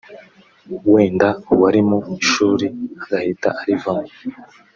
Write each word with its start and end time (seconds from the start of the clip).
wenda 0.91 1.29
uwari 1.51 1.81
mu 1.89 1.99
ishuri 2.21 2.65
agahita 3.03 3.49
arivamo 3.61 4.07